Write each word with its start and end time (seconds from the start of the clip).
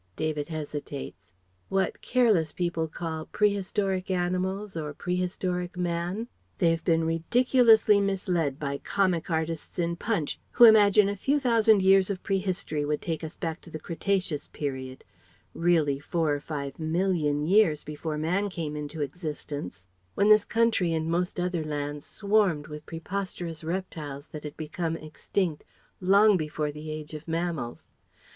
(David 0.15 0.47
hesitates) 0.47 1.31
"What 1.69 2.01
careless 2.01 2.53
people 2.53 2.87
call 2.87 3.27
'prehistoric 3.27 4.09
animals' 4.09 4.75
or 4.75 4.95
'prehistoric 4.95 5.77
man.' 5.77 6.27
They 6.57 6.71
have 6.71 6.83
been 6.83 7.03
ridiculously 7.03 7.99
misled 8.01 8.57
by 8.57 8.79
comic 8.79 9.29
artists 9.29 9.77
in 9.77 9.95
Punch 9.97 10.39
who 10.53 10.63
imagine 10.63 11.07
a 11.07 11.15
few 11.15 11.39
thousand 11.39 11.83
years 11.83 12.09
of 12.09 12.23
Prehistory 12.23 12.83
would 12.83 12.99
take 12.99 13.23
us 13.23 13.35
back 13.35 13.61
to 13.61 13.69
the 13.69 13.77
Cretaceous 13.77 14.47
period; 14.47 15.03
really 15.53 15.99
four 15.99 16.33
or 16.33 16.39
five 16.41 16.79
million 16.79 17.45
years 17.45 17.83
before 17.83 18.17
Man 18.17 18.49
came 18.49 18.75
into 18.75 19.01
existence, 19.03 19.85
when 20.15 20.29
this 20.29 20.45
country 20.45 20.93
and 20.93 21.11
most 21.11 21.39
other 21.39 21.63
lands 21.63 22.07
swarmed 22.07 22.65
with 22.65 22.87
preposterous 22.87 23.63
reptiles 23.63 24.29
that 24.29 24.45
had 24.45 24.57
become 24.57 24.97
extinct 24.97 25.63
long 25.99 26.37
before 26.37 26.71
the 26.71 26.89
age 26.89 27.13
of 27.13 27.27
mammals. 27.27 27.85